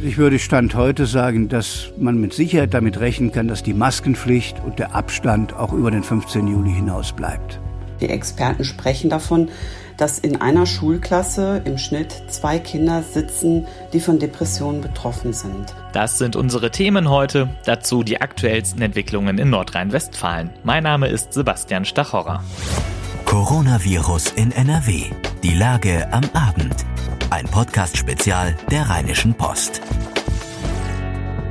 [0.00, 4.62] Ich würde Stand heute sagen, dass man mit Sicherheit damit rechnen kann, dass die Maskenpflicht
[4.64, 6.46] und der Abstand auch über den 15.
[6.46, 7.58] Juli hinaus bleibt.
[8.00, 9.48] Die Experten sprechen davon,
[9.96, 15.74] dass in einer Schulklasse im Schnitt zwei Kinder sitzen, die von Depressionen betroffen sind.
[15.92, 17.48] Das sind unsere Themen heute.
[17.64, 20.50] Dazu die aktuellsten Entwicklungen in Nordrhein-Westfalen.
[20.62, 22.44] Mein Name ist Sebastian Stachorra.
[23.24, 25.06] Coronavirus in NRW.
[25.42, 26.86] Die Lage am Abend.
[27.30, 29.82] Ein Podcast-Spezial der Rheinischen Post.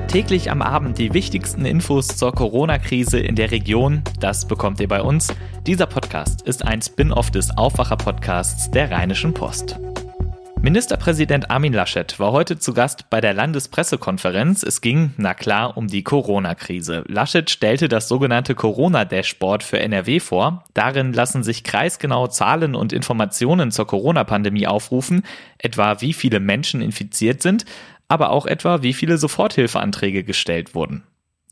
[0.07, 4.01] Täglich am Abend die wichtigsten Infos zur Corona-Krise in der Region.
[4.19, 5.31] Das bekommt ihr bei uns.
[5.67, 9.79] Dieser Podcast ist ein Spin-off des Aufwacher-Podcasts der Rheinischen Post.
[10.67, 14.63] Ministerpräsident Armin Laschet war heute zu Gast bei der Landespressekonferenz.
[14.63, 17.05] Es ging, na klar, um die Corona-Krise.
[17.07, 20.65] Laschet stellte das sogenannte Corona-Dashboard für NRW vor.
[20.73, 25.23] Darin lassen sich kreisgenaue Zahlen und Informationen zur Corona-Pandemie aufrufen,
[25.57, 27.63] etwa wie viele Menschen infiziert sind,
[28.09, 31.03] aber auch etwa wie viele Soforthilfeanträge gestellt wurden.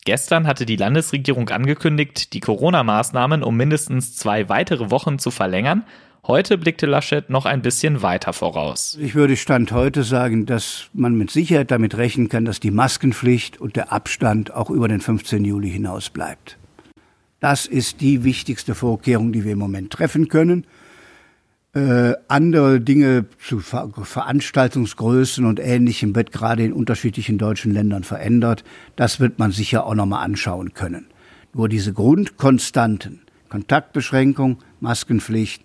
[0.05, 5.83] Gestern hatte die Landesregierung angekündigt, die Corona-Maßnahmen um mindestens zwei weitere Wochen zu verlängern.
[6.27, 8.99] Heute blickte Laschet noch ein bisschen weiter voraus.
[9.01, 13.59] Ich würde Stand heute sagen, dass man mit Sicherheit damit rechnen kann, dass die Maskenpflicht
[13.59, 15.43] und der Abstand auch über den 15.
[15.43, 16.59] Juli hinaus bleibt.
[17.39, 20.67] Das ist die wichtigste Vorkehrung, die wir im Moment treffen können.
[21.75, 28.63] Äh, andere Dinge zu Ver Veranstaltungsgrößen und Ähnlichem wird gerade in unterschiedlichen deutschen Ländern verändert.
[28.95, 31.07] Das wird man sicher auch nochmal anschauen können.
[31.53, 35.63] Nur diese Grundkonstanten, Kontaktbeschränkung, Maskenpflicht,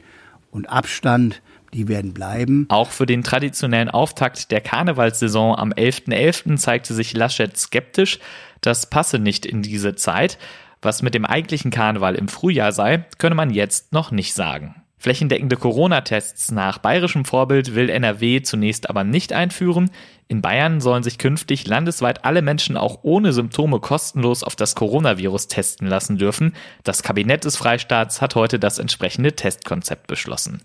[0.50, 2.66] und Abstand, die werden bleiben.
[2.68, 6.08] Auch für den traditionellen Auftakt der Karnevalssaison am 11.11.
[6.08, 6.56] .11.
[6.56, 8.18] zeigte sich Laschet skeptisch.
[8.60, 10.38] Das passe nicht in diese Zeit.
[10.82, 14.82] Was mit dem eigentlichen Karneval im Frühjahr sei, könne man jetzt noch nicht sagen.
[15.00, 19.90] Flächendeckende Corona-Tests nach bayerischem Vorbild will NRW zunächst aber nicht einführen.
[20.28, 25.48] In Bayern sollen sich künftig landesweit alle Menschen auch ohne Symptome kostenlos auf das Coronavirus
[25.48, 26.52] testen lassen dürfen.
[26.84, 30.60] Das Kabinett des Freistaats hat heute das entsprechende Testkonzept beschlossen.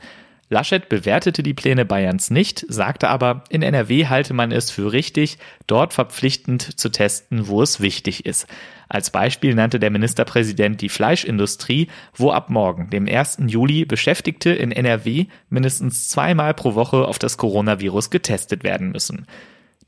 [0.48, 5.40] Laschet bewertete die Pläne Bayerns nicht, sagte aber, in NRW halte man es für richtig,
[5.66, 8.46] dort verpflichtend zu testen, wo es wichtig ist.
[8.88, 13.40] Als Beispiel nannte der Ministerpräsident die Fleischindustrie, wo ab morgen, dem 1.
[13.48, 19.26] Juli, Beschäftigte in NRW mindestens zweimal pro Woche auf das Coronavirus getestet werden müssen.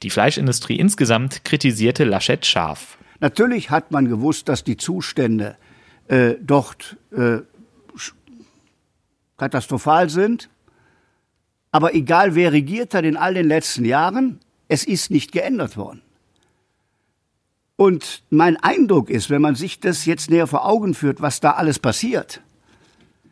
[0.02, 2.98] Die Fleischindustrie insgesamt kritisierte Laschet scharf.
[3.20, 5.56] Natürlich hat man gewusst, dass die Zustände
[6.08, 7.40] äh, dort äh,
[9.38, 10.50] katastrophal sind.
[11.72, 16.02] Aber egal wer regiert hat in all den letzten Jahren, es ist nicht geändert worden.
[17.76, 21.52] Und mein Eindruck ist, wenn man sich das jetzt näher vor Augen führt, was da
[21.52, 22.42] alles passiert,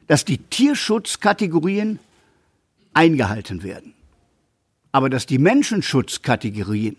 [0.08, 2.00] dass die Tierschutzkategorien
[2.94, 3.96] eingehalten werden,
[4.92, 6.96] aber dass die Menschenschutzkategorien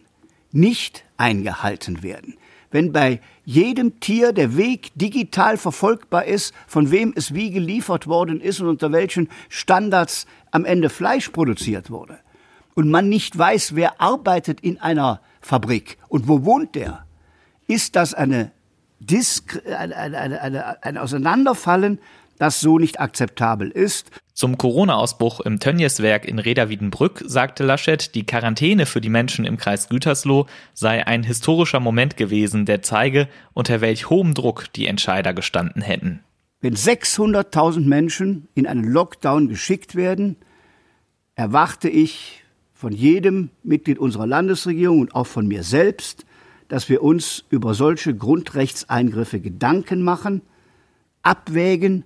[0.51, 2.37] nicht eingehalten werden
[2.71, 8.41] wenn bei jedem Tier der Weg digital verfolgbar ist, von wem es wie geliefert worden
[8.41, 12.19] ist und unter welchen Standards am Ende Fleisch produziert wurde.
[12.75, 17.07] Und man nicht weiß, wer arbeitet in einer Fabrik und wo wohnt der,
[17.67, 18.53] ist das eine
[19.01, 21.99] Disk eine, eine, eine, ein Auseinanderfallen
[22.39, 24.11] das so nicht akzeptabel ist.
[24.33, 29.89] Zum Corona-Ausbruch im Tönnieswerk in Reda-Wiedenbrück sagte Laschet, die Quarantäne für die Menschen im Kreis
[29.89, 35.83] Gütersloh sei ein historischer Moment gewesen, der zeige, unter welch hohem Druck die Entscheider gestanden
[35.83, 36.21] hätten.
[36.61, 40.37] Wenn 600.000 Menschen in einen Lockdown geschickt werden,
[41.35, 42.43] erwarte ich
[42.75, 46.27] von jedem Mitglied unserer Landesregierung und auch von mir selbst,
[46.69, 50.43] dass wir uns über solche Grundrechtseingriffe Gedanken machen,
[51.23, 52.05] abwägen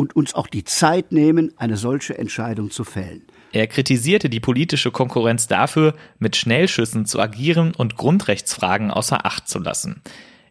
[0.00, 3.22] und uns auch die Zeit nehmen, eine solche Entscheidung zu fällen.
[3.52, 9.58] Er kritisierte die politische Konkurrenz dafür, mit Schnellschüssen zu agieren und Grundrechtsfragen außer Acht zu
[9.58, 10.00] lassen.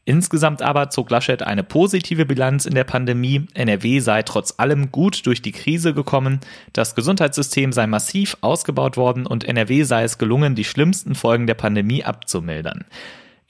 [0.06, 3.48] Insgesamt aber zog Laschet eine positive Bilanz in der Pandemie.
[3.56, 6.40] NRW sei trotz allem gut durch die Krise gekommen.
[6.74, 11.56] Das Gesundheitssystem sei massiv ausgebaut worden und NRW sei es gelungen, die schlimmsten Folgen der
[11.56, 12.86] Pandemie abzumildern.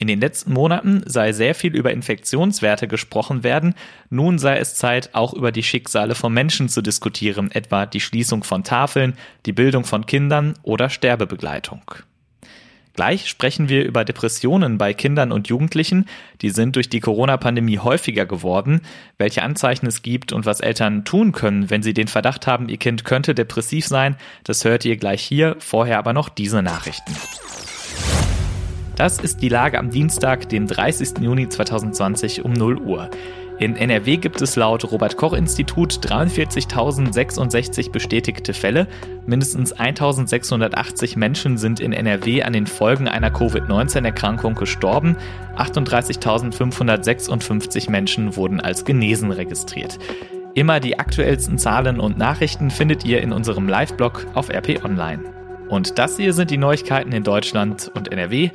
[0.01, 3.75] In den letzten Monaten sei sehr viel über Infektionswerte gesprochen werden.
[4.09, 8.45] Nun sei es Zeit, auch über die Schicksale von Menschen zu diskutieren, etwa die Schließung
[8.45, 9.15] von Tafeln,
[9.45, 11.81] die Bildung von Kindern oder Sterbebegleitung.
[12.93, 16.05] Gleich sprechen wir über Depressionen bei Kindern und Jugendlichen.
[16.41, 18.81] Die sind durch die Corona-Pandemie häufiger geworden.
[19.17, 22.77] Welche Anzeichen es gibt und was Eltern tun können, wenn sie den Verdacht haben, ihr
[22.77, 24.15] Kind könnte depressiv sein,
[24.45, 25.57] das hört ihr gleich hier.
[25.59, 27.13] Vorher aber noch diese Nachrichten.
[28.99, 31.19] Das ist die Lage am Dienstag, dem 30.
[31.21, 33.09] Juni 2020 um 0 Uhr.
[33.57, 38.87] In NRW gibt es laut Robert Koch Institut 43.066 bestätigte Fälle.
[39.25, 45.15] Mindestens 1.680 Menschen sind in NRW an den Folgen einer Covid-19-Erkrankung gestorben.
[45.55, 49.97] 38.556 Menschen wurden als genesen registriert.
[50.55, 55.23] Immer die aktuellsten Zahlen und Nachrichten findet ihr in unserem Live-Blog auf RP Online.
[55.69, 58.49] Und das hier sind die Neuigkeiten in Deutschland und NRW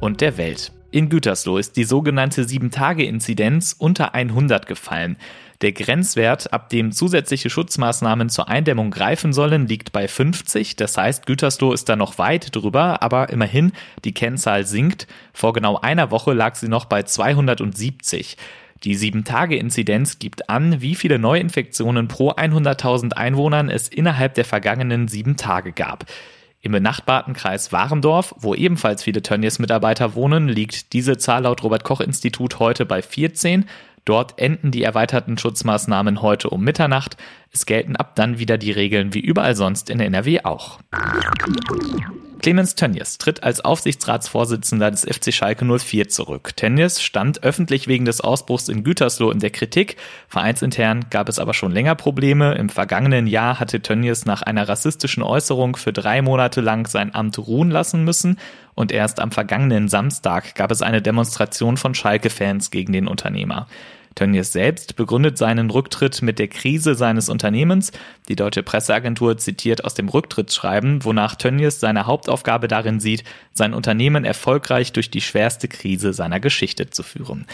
[0.00, 0.72] und der Welt.
[0.92, 5.16] In Gütersloh ist die sogenannte 7-Tage-Inzidenz unter 100 gefallen.
[5.60, 10.74] Der Grenzwert, ab dem zusätzliche Schutzmaßnahmen zur Eindämmung greifen sollen, liegt bei 50.
[10.74, 13.72] Das heißt, Gütersloh ist da noch weit drüber, aber immerhin,
[14.04, 15.06] die Kennzahl sinkt.
[15.32, 18.36] Vor genau einer Woche lag sie noch bei 270.
[18.82, 25.36] Die 7-Tage-Inzidenz gibt an, wie viele Neuinfektionen pro 100.000 Einwohnern es innerhalb der vergangenen sieben
[25.36, 26.06] Tage gab.
[26.62, 32.84] Im benachbarten Kreis Warendorf, wo ebenfalls viele Tönnies-Mitarbeiter wohnen, liegt diese Zahl laut Robert-Koch-Institut heute
[32.84, 33.64] bei 14.
[34.04, 37.16] Dort enden die erweiterten Schutzmaßnahmen heute um Mitternacht.
[37.50, 40.80] Es gelten ab dann wieder die Regeln wie überall sonst in NRW auch.
[42.40, 46.56] Clemens Tönnies tritt als Aufsichtsratsvorsitzender des FC Schalke 04 zurück.
[46.56, 49.96] Tönnies stand öffentlich wegen des Ausbruchs in Gütersloh in der Kritik.
[50.26, 52.54] Vereinsintern gab es aber schon länger Probleme.
[52.54, 57.38] Im vergangenen Jahr hatte Tönnies nach einer rassistischen Äußerung für drei Monate lang sein Amt
[57.38, 58.38] ruhen lassen müssen.
[58.74, 63.66] Und erst am vergangenen Samstag gab es eine Demonstration von Schalke-Fans gegen den Unternehmer.
[64.14, 67.92] Tönnies selbst begründet seinen Rücktritt mit der Krise seines Unternehmens.
[68.28, 74.24] Die deutsche Presseagentur zitiert aus dem Rücktrittsschreiben, wonach Tönnies seine Hauptaufgabe darin sieht, sein Unternehmen
[74.24, 77.46] erfolgreich durch die schwerste Krise seiner Geschichte zu führen.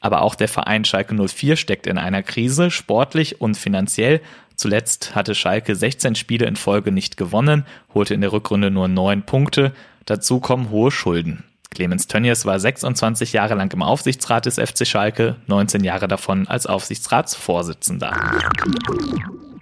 [0.00, 4.20] Aber auch der Verein Schalke 04 steckt in einer Krise, sportlich und finanziell.
[4.54, 7.64] Zuletzt hatte Schalke 16 Spiele in Folge nicht gewonnen,
[7.94, 9.72] holte in der Rückrunde nur neun Punkte.
[10.04, 11.44] Dazu kommen hohe Schulden.
[11.70, 16.66] Clemens Tönnies war 26 Jahre lang im Aufsichtsrat des FC Schalke, 19 Jahre davon als
[16.66, 18.12] Aufsichtsratsvorsitzender.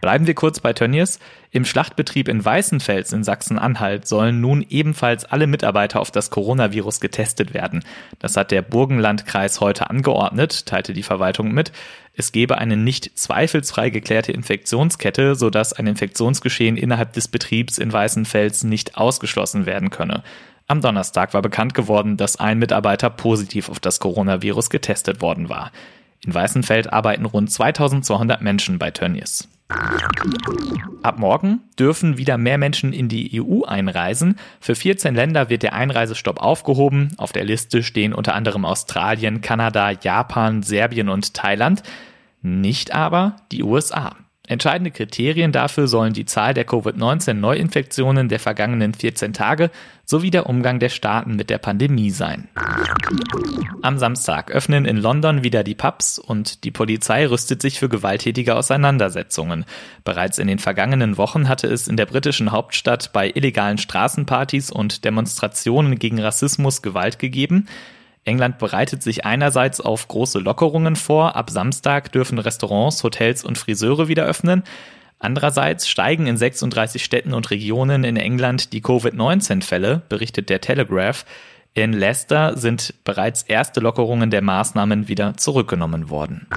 [0.00, 1.18] Bleiben wir kurz bei Tönnies.
[1.50, 7.54] Im Schlachtbetrieb in Weißenfels in Sachsen-Anhalt sollen nun ebenfalls alle Mitarbeiter auf das Coronavirus getestet
[7.54, 7.82] werden.
[8.18, 11.72] Das hat der Burgenlandkreis heute angeordnet, teilte die Verwaltung mit.
[12.12, 18.64] Es gebe eine nicht zweifelsfrei geklärte Infektionskette, sodass ein Infektionsgeschehen innerhalb des Betriebs in Weißenfels
[18.64, 20.22] nicht ausgeschlossen werden könne.
[20.68, 25.70] Am Donnerstag war bekannt geworden, dass ein Mitarbeiter positiv auf das Coronavirus getestet worden war.
[26.24, 29.48] In Weißenfeld arbeiten rund 2200 Menschen bei Tönnies.
[31.02, 34.38] Ab morgen dürfen wieder mehr Menschen in die EU einreisen.
[34.60, 37.14] Für 14 Länder wird der Einreisestopp aufgehoben.
[37.16, 41.82] Auf der Liste stehen unter anderem Australien, Kanada, Japan, Serbien und Thailand.
[42.42, 44.16] Nicht aber die USA.
[44.48, 49.70] Entscheidende Kriterien dafür sollen die Zahl der Covid-19-Neuinfektionen der vergangenen 14 Tage
[50.04, 52.48] sowie der Umgang der Staaten mit der Pandemie sein.
[53.82, 58.54] Am Samstag öffnen in London wieder die Pubs und die Polizei rüstet sich für gewalttätige
[58.54, 59.64] Auseinandersetzungen.
[60.04, 65.04] Bereits in den vergangenen Wochen hatte es in der britischen Hauptstadt bei illegalen Straßenpartys und
[65.04, 67.66] Demonstrationen gegen Rassismus Gewalt gegeben.
[68.26, 71.36] England bereitet sich einerseits auf große Lockerungen vor.
[71.36, 74.64] Ab Samstag dürfen Restaurants, Hotels und Friseure wieder öffnen.
[75.18, 81.24] Andererseits steigen in 36 Städten und Regionen in England die Covid-19-Fälle, berichtet der Telegraph.
[81.72, 86.48] In Leicester sind bereits erste Lockerungen der Maßnahmen wieder zurückgenommen worden.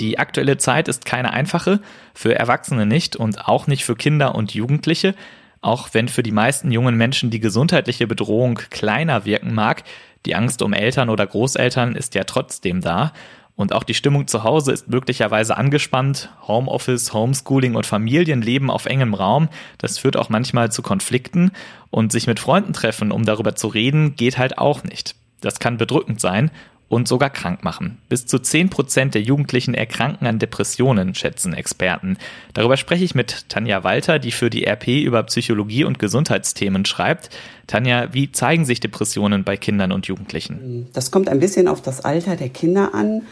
[0.00, 1.80] Die aktuelle Zeit ist keine einfache,
[2.12, 5.14] für Erwachsene nicht und auch nicht für Kinder und Jugendliche.
[5.60, 9.84] Auch wenn für die meisten jungen Menschen die gesundheitliche Bedrohung kleiner wirken mag,
[10.26, 13.12] die Angst um Eltern oder Großeltern ist ja trotzdem da.
[13.54, 16.30] Und auch die Stimmung zu Hause ist möglicherweise angespannt.
[16.48, 19.48] Homeoffice, Homeschooling und Familienleben auf engem Raum,
[19.78, 21.52] das führt auch manchmal zu Konflikten.
[21.90, 25.14] Und sich mit Freunden treffen, um darüber zu reden, geht halt auch nicht.
[25.42, 26.50] Das kann bedrückend sein
[26.92, 27.96] und sogar krank machen.
[28.10, 32.18] Bis zu 10 Prozent der Jugendlichen erkranken an Depressionen, schätzen Experten.
[32.52, 37.30] Darüber spreche ich mit Tanja Walter, die für die RP über Psychologie und Gesundheitsthemen schreibt.
[37.66, 40.86] Tanja, wie zeigen sich Depressionen bei Kindern und Jugendlichen?
[40.92, 43.22] Das kommt ein bisschen auf das Alter der Kinder an.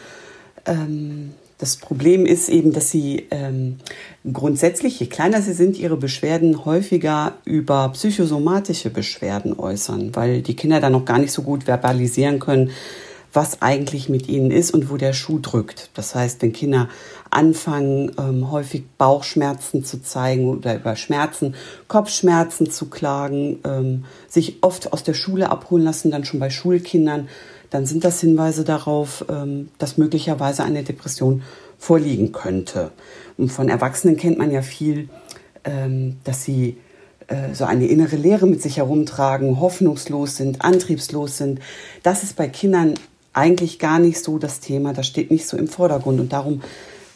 [0.65, 3.77] Ähm das Problem ist eben, dass sie ähm,
[4.33, 10.79] grundsätzlich, je kleiner sie sind, ihre Beschwerden häufiger über psychosomatische Beschwerden äußern, weil die Kinder
[10.79, 12.71] dann noch gar nicht so gut verbalisieren können,
[13.33, 15.89] was eigentlich mit ihnen ist und wo der Schuh drückt.
[15.93, 16.89] Das heißt, wenn Kinder
[17.29, 21.55] anfangen, ähm, häufig Bauchschmerzen zu zeigen oder über Schmerzen,
[21.87, 27.29] Kopfschmerzen zu klagen, ähm, sich oft aus der Schule abholen lassen, dann schon bei Schulkindern,
[27.69, 31.41] dann sind das Hinweise darauf, ähm, dass möglicherweise eine Depression
[31.77, 32.91] vorliegen könnte.
[33.37, 35.07] Und von Erwachsenen kennt man ja viel,
[35.63, 36.77] ähm, dass sie
[37.27, 41.59] äh, so eine innere Leere mit sich herumtragen, hoffnungslos sind, antriebslos sind.
[42.03, 42.95] Das ist bei Kindern
[43.33, 46.61] eigentlich gar nicht so das Thema, das steht nicht so im Vordergrund und darum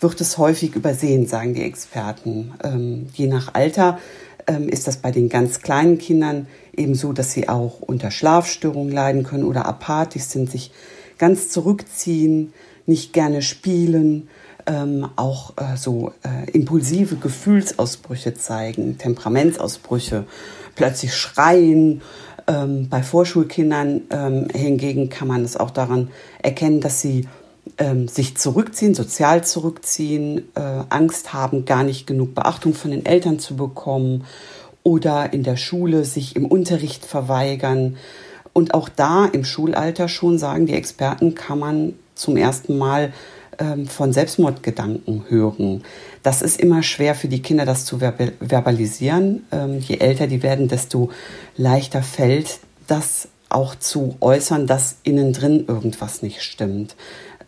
[0.01, 2.53] wird es häufig übersehen, sagen die Experten.
[2.63, 3.99] Ähm, je nach Alter
[4.47, 8.93] ähm, ist das bei den ganz kleinen Kindern eben so, dass sie auch unter Schlafstörungen
[8.93, 10.71] leiden können oder apathisch sind, sich
[11.17, 12.53] ganz zurückziehen,
[12.85, 14.29] nicht gerne spielen,
[14.67, 20.25] ähm, auch äh, so äh, impulsive Gefühlsausbrüche zeigen, Temperamentsausbrüche,
[20.75, 22.01] plötzlich schreien.
[22.47, 26.09] Ähm, bei Vorschulkindern ähm, hingegen kann man es auch daran
[26.41, 27.27] erkennen, dass sie
[27.77, 33.39] ähm, sich zurückziehen, sozial zurückziehen, äh, Angst haben, gar nicht genug Beachtung von den Eltern
[33.39, 34.25] zu bekommen
[34.83, 37.97] oder in der Schule sich im Unterricht verweigern.
[38.53, 43.11] Und auch da im Schulalter schon sagen die Experten, kann man zum ersten Mal
[43.87, 45.83] von Selbstmordgedanken hören.
[46.23, 49.45] Das ist immer schwer für die Kinder, das zu verbalisieren.
[49.51, 51.09] Ähm, je älter die werden, desto
[51.57, 56.95] leichter fällt das auch zu äußern, dass innen drin irgendwas nicht stimmt.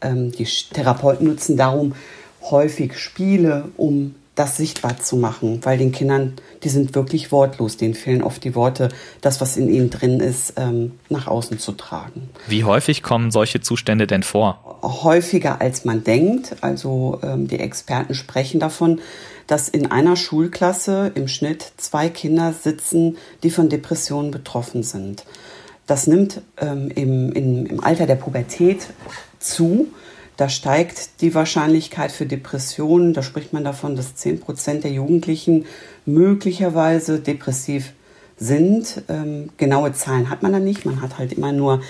[0.01, 1.93] Ähm, die Therapeuten nutzen darum
[2.41, 7.95] häufig Spiele, um das sichtbar zu machen, weil den Kindern, die sind wirklich wortlos, denen
[7.95, 8.89] fehlen oft die Worte,
[9.21, 12.29] das, was in ihnen drin ist, ähm, nach außen zu tragen.
[12.47, 14.79] Wie häufig kommen solche Zustände denn vor?
[14.83, 16.55] Häufiger als man denkt.
[16.61, 19.01] Also ähm, die Experten sprechen davon,
[19.47, 25.25] dass in einer Schulklasse im Schnitt zwei Kinder sitzen, die von Depressionen betroffen sind.
[25.87, 28.87] Das nimmt ähm, im, im, im Alter der Pubertät
[29.39, 29.87] zu.
[30.37, 33.13] Da steigt die Wahrscheinlichkeit für Depressionen.
[33.13, 35.65] Da spricht man davon, dass 10 Prozent der Jugendlichen
[36.05, 37.93] möglicherweise depressiv
[38.37, 39.01] sind.
[39.09, 40.85] Ähm, genaue Zahlen hat man da nicht.
[40.85, 41.81] Man hat halt immer nur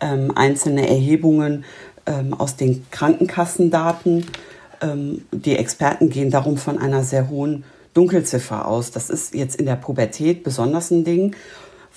[0.00, 1.64] ähm, einzelne Erhebungen
[2.06, 4.26] ähm, aus den Krankenkassendaten.
[4.80, 8.92] Ähm, die Experten gehen darum von einer sehr hohen Dunkelziffer aus.
[8.92, 11.34] Das ist jetzt in der Pubertät besonders ein Ding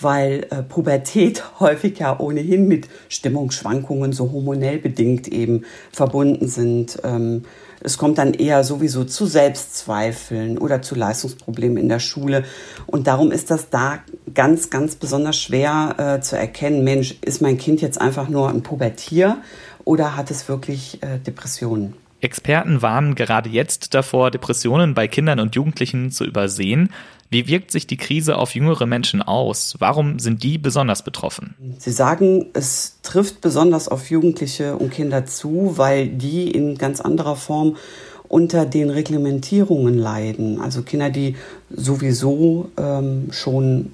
[0.01, 6.99] weil äh, Pubertät häufig ja ohnehin mit Stimmungsschwankungen so hormonell bedingt eben verbunden sind.
[7.03, 7.43] Ähm,
[7.81, 12.43] es kommt dann eher sowieso zu Selbstzweifeln oder zu Leistungsproblemen in der Schule.
[12.87, 13.99] Und darum ist das da
[14.33, 18.63] ganz, ganz besonders schwer äh, zu erkennen, Mensch, ist mein Kind jetzt einfach nur ein
[18.63, 19.37] Pubertier
[19.85, 21.93] oder hat es wirklich äh, Depressionen?
[22.21, 26.89] Experten warnen gerade jetzt davor, Depressionen bei Kindern und Jugendlichen zu übersehen.
[27.29, 29.75] Wie wirkt sich die Krise auf jüngere Menschen aus?
[29.79, 31.55] Warum sind die besonders betroffen?
[31.77, 37.35] Sie sagen, es trifft besonders auf Jugendliche und Kinder zu, weil die in ganz anderer
[37.35, 37.77] Form
[38.27, 40.59] unter den Reglementierungen leiden.
[40.59, 41.35] Also Kinder, die
[41.69, 43.93] sowieso ähm, schon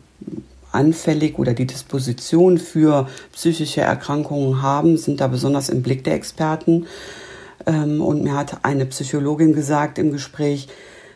[0.72, 6.86] anfällig oder die Disposition für psychische Erkrankungen haben, sind da besonders im Blick der Experten.
[7.66, 10.68] Ähm, und mir hat eine Psychologin gesagt im Gespräch,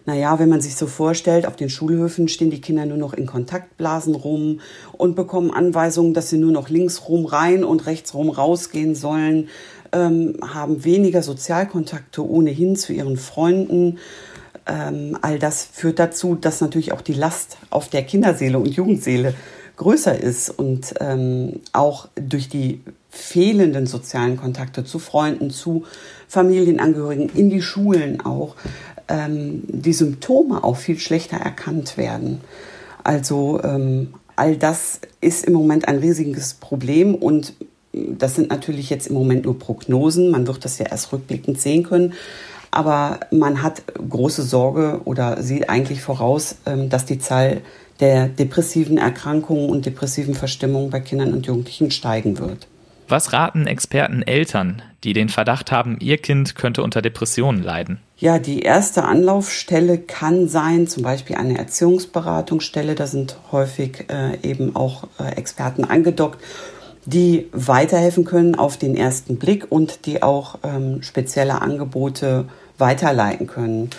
[0.06, 3.28] naja, wenn man sich so vorstellt, auf den Schulhöfen stehen die Kinder nur noch in
[3.28, 4.60] Kontaktblasen rum
[4.94, 9.50] und bekommen Anweisungen, dass sie nur noch links rum rein und rechts rum rausgehen sollen,
[9.92, 14.00] ähm, haben weniger Sozialkontakte ohnehin zu ihren Freunden.
[14.66, 19.36] Ähm, all das führt dazu, dass natürlich auch die Last auf der Kinderseele und Jugendseele
[19.76, 25.84] größer ist und ähm, auch durch die fehlenden sozialen Kontakte zu Freunden, zu
[26.28, 28.56] Familienangehörigen, in die Schulen auch,
[29.08, 32.42] ähm, die Symptome auch viel schlechter erkannt werden.
[33.04, 37.54] Also ähm, all das ist im Moment ein riesiges Problem und
[37.92, 40.30] das sind natürlich jetzt im Moment nur Prognosen.
[40.30, 42.14] Man wird das ja erst rückblickend sehen können.
[42.72, 47.62] Aber man hat große Sorge oder sieht eigentlich voraus, ähm, dass die Zahl
[48.00, 52.68] der depressiven Erkrankungen und depressiven Verstimmungen bei Kindern und Jugendlichen steigen wird.
[53.10, 58.00] Was raten Experten Eltern, die den Verdacht haben, ihr Kind könnte unter Depressionen leiden?
[58.18, 62.94] Ja, die erste Anlaufstelle kann sein, zum Beispiel eine Erziehungsberatungsstelle.
[62.94, 66.40] Da sind häufig äh, eben auch äh, Experten angedockt,
[67.06, 72.46] die weiterhelfen können auf den ersten Blick und die auch ähm, spezielle Angebote
[72.78, 73.90] weiterleiten können.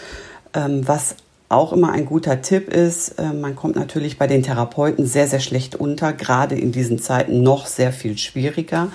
[0.55, 1.17] Ähm, was
[1.51, 5.41] auch immer ein guter Tipp ist, äh, man kommt natürlich bei den Therapeuten sehr, sehr
[5.41, 8.89] schlecht unter, gerade in diesen Zeiten noch sehr viel schwieriger.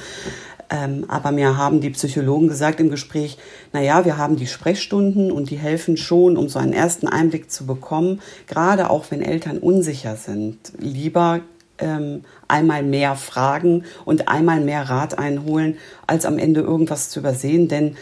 [0.70, 3.38] Ähm, aber mir haben die Psychologen gesagt im Gespräch,
[3.74, 7.52] na ja, wir haben die Sprechstunden und die helfen schon, um so einen ersten Einblick
[7.52, 10.58] zu bekommen, gerade auch wenn Eltern unsicher sind.
[10.80, 11.42] Lieber
[11.78, 17.68] ähm, einmal mehr fragen und einmal mehr Rat einholen, als am Ende irgendwas zu übersehen,
[17.68, 17.98] denn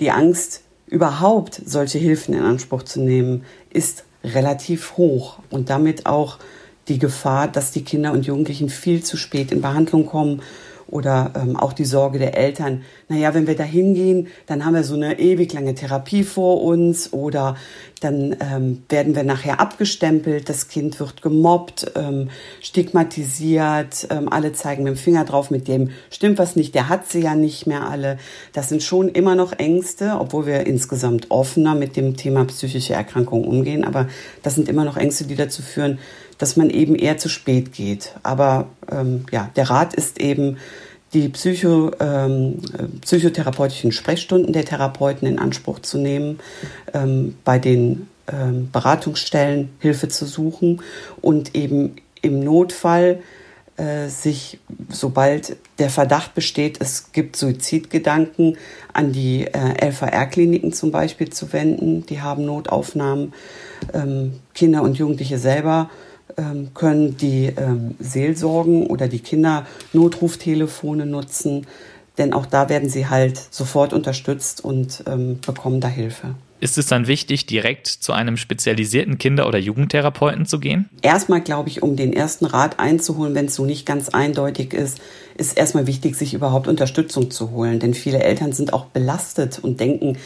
[0.00, 5.38] die Angst, überhaupt solche Hilfen in Anspruch zu nehmen, ist relativ hoch.
[5.50, 6.38] Und damit auch
[6.88, 10.42] die Gefahr, dass die Kinder und Jugendlichen viel zu spät in Behandlung kommen
[10.92, 14.84] oder ähm, auch die Sorge der Eltern, naja, wenn wir da hingehen, dann haben wir
[14.84, 17.56] so eine ewig lange Therapie vor uns oder
[18.00, 22.28] dann ähm, werden wir nachher abgestempelt, das Kind wird gemobbt, ähm,
[22.60, 27.08] stigmatisiert, ähm, alle zeigen mit dem Finger drauf, mit dem stimmt was nicht, der hat
[27.08, 28.18] sie ja nicht mehr alle.
[28.52, 33.46] Das sind schon immer noch Ängste, obwohl wir insgesamt offener mit dem Thema psychische Erkrankungen
[33.46, 34.08] umgehen, aber
[34.42, 35.98] das sind immer noch Ängste, die dazu führen,
[36.42, 38.16] dass man eben eher zu spät geht.
[38.24, 40.56] Aber ähm, ja, der Rat ist eben,
[41.12, 42.58] die Psycho, ähm,
[43.00, 46.40] psychotherapeutischen Sprechstunden der Therapeuten in Anspruch zu nehmen,
[46.94, 50.82] ähm, bei den ähm, Beratungsstellen Hilfe zu suchen
[51.20, 53.20] und eben im Notfall
[53.76, 54.58] äh, sich,
[54.88, 58.56] sobald der Verdacht besteht, es gibt Suizidgedanken,
[58.92, 62.04] an die äh, LVR-Kliniken zum Beispiel zu wenden.
[62.06, 63.32] Die haben Notaufnahmen.
[63.92, 65.88] Ähm, Kinder und Jugendliche selber
[66.74, 71.66] können die ähm, Seelsorgen oder die Kindernotruftelefone nutzen,
[72.18, 76.34] denn auch da werden sie halt sofort unterstützt und ähm, bekommen da Hilfe.
[76.62, 80.88] Ist es dann wichtig, direkt zu einem spezialisierten Kinder- oder Jugendtherapeuten zu gehen?
[81.02, 85.00] Erstmal glaube ich, um den ersten Rat einzuholen, wenn es so nicht ganz eindeutig ist,
[85.36, 87.80] ist erstmal wichtig, sich überhaupt Unterstützung zu holen.
[87.80, 90.18] Denn viele Eltern sind auch belastet und denken,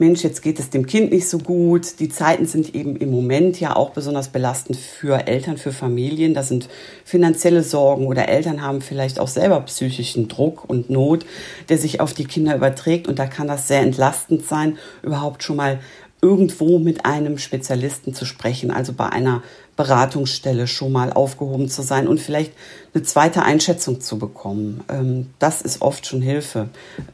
[0.00, 2.00] Mensch, jetzt geht es dem Kind nicht so gut.
[2.00, 6.32] Die Zeiten sind eben im Moment ja auch besonders belastend für Eltern, für Familien.
[6.32, 6.70] Das sind
[7.04, 11.26] finanzielle Sorgen oder Eltern haben vielleicht auch selber psychischen Druck und Not,
[11.68, 13.08] der sich auf die Kinder überträgt.
[13.08, 15.80] Und da kann das sehr entlastend sein, überhaupt schon mal
[16.22, 19.42] irgendwo mit einem Spezialisten zu sprechen, also bei einer
[19.76, 22.52] Beratungsstelle schon mal aufgehoben zu sein und vielleicht
[22.94, 24.82] eine zweite Einschätzung zu bekommen.
[24.88, 26.68] Ähm, das ist oft schon Hilfe,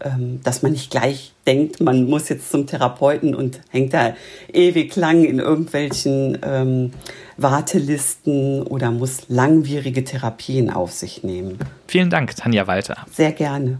[0.04, 4.14] ähm, dass man nicht gleich denkt, man muss jetzt zum Therapeuten und hängt da
[4.52, 6.92] ewig lang in irgendwelchen ähm,
[7.36, 11.58] Wartelisten oder muss langwierige Therapien auf sich nehmen.
[11.86, 12.96] Vielen Dank, Tanja Walter.
[13.12, 13.78] Sehr gerne.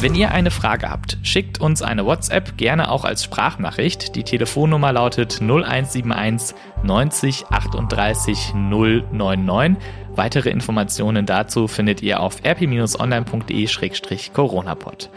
[0.00, 4.16] Wenn ihr eine Frage habt, schickt uns eine WhatsApp, gerne auch als Sprachnachricht.
[4.16, 9.76] Die Telefonnummer lautet 0171 90 38 099.
[10.16, 15.10] Weitere Informationen dazu findet ihr auf rp-online.de-coronapod.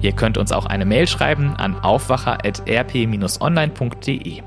[0.00, 4.42] Ihr könnt uns auch eine Mail schreiben an aufwacher.rp-online.de.